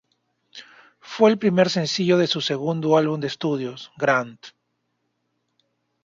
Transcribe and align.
Fue 0.99 1.29
el 1.29 1.37
primer 1.37 1.69
sencillo 1.69 2.17
de 2.17 2.25
su 2.25 2.41
segundo 2.41 2.97
álbum 2.97 3.19
de 3.19 3.27
estudio, 3.27 3.75
"Grand". 3.97 4.39